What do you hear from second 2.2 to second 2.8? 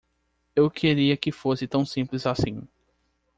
assim.